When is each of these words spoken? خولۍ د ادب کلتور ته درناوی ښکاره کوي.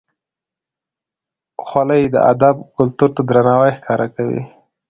خولۍ 1.65 2.03
د 2.13 2.15
ادب 2.31 2.55
کلتور 2.75 3.09
ته 3.15 3.21
درناوی 3.29 3.71
ښکاره 3.77 4.07
کوي. 4.15 4.41